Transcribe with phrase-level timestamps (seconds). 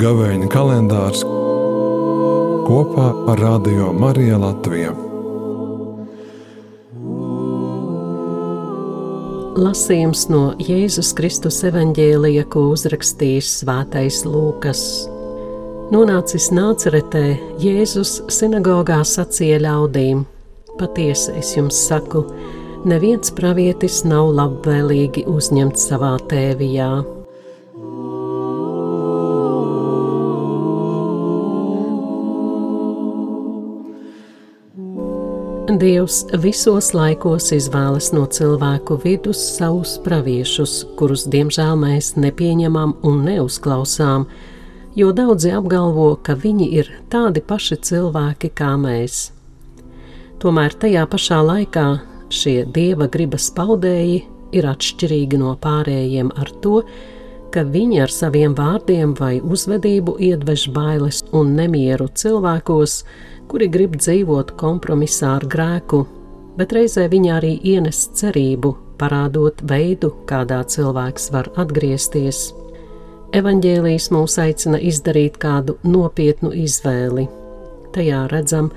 [0.00, 1.20] Gavēņa kalendārs
[2.64, 4.92] kopā ar Radio Mariju Latviju.
[9.60, 14.84] Lasījums no Jēzus Kristus evaņģēlija, ko uzrakstījis Svētais Lūkas.
[15.92, 20.24] Nonācis Nāceretē, Jēzus sinagogā sacīja ļaudīm:
[20.80, 22.24] Patiesi es jums saku,
[22.88, 26.90] neviens pravietis nav labvēlīgi uzņemts savā tēvijā.
[35.80, 44.26] Dievs visos laikos izvēlas no cilvēku vidus savus praviešus, kurus diemžēl mēs nepieņemam un neuzklausām,
[44.98, 49.30] jo daudzi apgalvo, ka viņi ir tādi paši cilvēki kā mēs.
[50.42, 51.88] Tomēr tajā pašā laikā
[52.30, 54.20] šie dieva gribas paudēji
[54.56, 56.80] ir atšķirīgi no pārējiem ar to,
[57.54, 63.00] ka viņi ar saviem vārdiem vai uzvedību iedvež bailes un nemieru cilvēkos,
[63.50, 66.04] kuri grib dzīvot kompromisā ar grēku,
[66.58, 72.50] bet reizē viņi arī ienes cerību, parādot veidu, kādā cilvēks var atgriezties.
[73.34, 77.28] Evanģēlijas mūs aicina izdarīt kādu nopietnu izvēli.
[77.94, 78.70] Tajā redzam,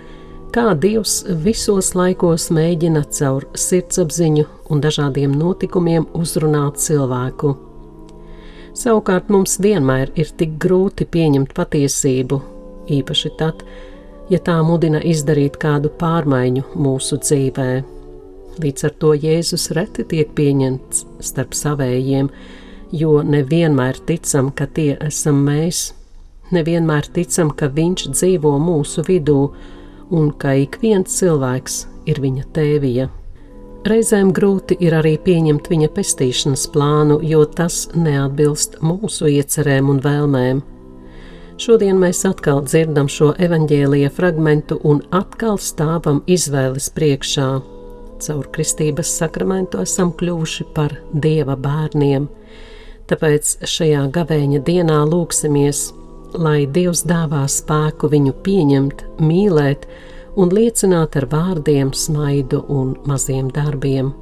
[0.53, 7.55] kā Dievs visos laikos mēģina caur sirdsapziņu un dažādiem notikumiem uzrunāt cilvēku.
[8.77, 12.39] Savukārt mums vienmēr ir tik grūti pieņemt patiesību,
[12.99, 13.65] īpaši tad,
[14.29, 17.69] ja tā mudina izdarīt kādu pārmaiņu mūsu dzīvē.
[18.61, 22.29] Līdz ar to Jēzus reti tiek pieņemts starp savējiem,
[22.93, 25.87] jo nevienmēr ticam, ka tie esam mēs,
[26.53, 29.47] nevienmēr ticam, ka Viņš dzīvo mūsu vidū
[30.13, 33.09] un ka ik viens cilvēks ir viņa tēvija.
[33.83, 40.61] Reizēm grūti ir arī pieņemt viņa pestīšanas plānu, jo tas neatbilst mūsu iecerēm un vēlmēm.
[41.59, 47.49] Šodien mēs atkal dzirdam šo evaņģēlīja fragmentu un atkal stāvam izvēles priekšā.
[48.23, 52.29] Caur kristības sakramentu esam kļuvuši par dieva bērniem.
[53.11, 55.89] Tāpēc šajā gavēņa dienā lūksimies,
[56.37, 59.87] lai Dievs dāvā spēku viņu pieņemt, mīlēt
[60.39, 64.13] un liecināt ar vārdiem, smaidu un maziem darbiem.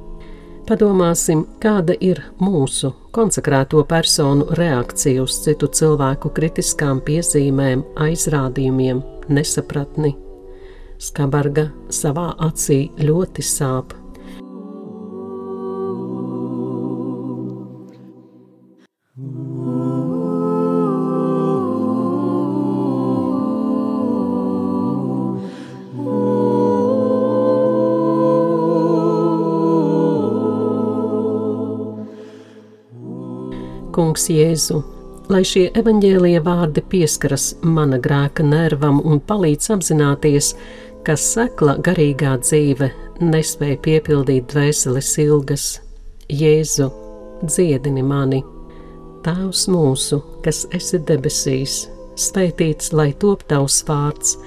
[0.68, 10.14] Padomāsim, kāda ir mūsu konsekrēto personu reakcija uz citu cilvēku kritiskām piezīmēm, aizrādījumiem, nesapratni.
[11.02, 14.01] Skabarga savā acī ļoti sāp.
[33.92, 34.78] Kungs Jēzu,
[35.28, 40.52] lai šie evaņģēlie vārdi pieskaras mana grēka nervam un palīdz apzināties,
[41.04, 42.88] ka sekla garīgā dzīve
[43.20, 45.66] nespēja piepildīt dvēseles ilgas.
[46.32, 46.88] Jēzu,
[47.44, 48.40] dziedini mani!
[49.22, 51.82] Tēvs mūsu, kas esi debesīs,
[52.18, 54.38] svētīts lai top tavs vārds,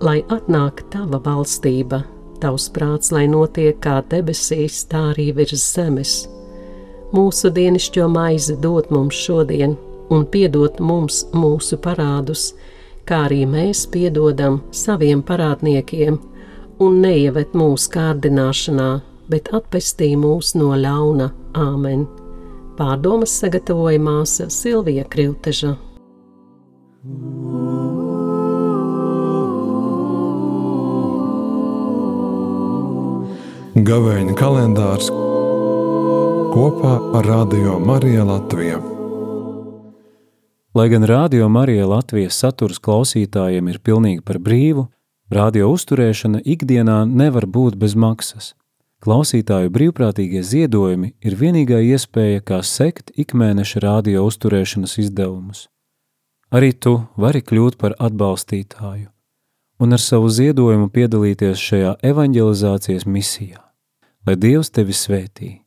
[0.00, 2.00] lai atnāk tava valstība,
[2.40, 6.16] tavs prāts, lai notiek kā debesīs, tā arī virs zemes
[7.14, 9.76] Mūsu dienascho maizi dod mums šodien,
[10.10, 12.48] un piedod mums mūsu parādus,
[13.06, 16.18] kā arī mēs piedodam saviem parādniekiem,
[16.82, 18.88] un neieved mūsu kārdināšanā,
[19.30, 22.02] bet atpestī mūs no ļauna Āmen.
[22.76, 25.76] Pārdomas sagatavoja māsa Silvija Krilteža.
[33.86, 35.08] Gavēņa kalendārs
[36.56, 38.78] kopā ar Radio Mariju Latviju.
[40.74, 44.86] Lai gan Radio Marija Latvijas saturs klausītājiem ir pilnīgi par brīvu,
[45.28, 48.54] radio uzturēšana ikdienā nevar būt bez maksas.
[49.04, 55.66] Klausītāju brīvprātīgie ziedojumi ir vienīgā iespēja, kā sekt ikmēneša radio uzturēšanas izdevumus.
[56.48, 59.12] Arī tu vari kļūt par atbalstītāju
[59.84, 63.60] un ar savu ziedojumu piedalīties šajā evanģelizācijas misijā.
[64.24, 65.65] Lai Dievs tevi svētī!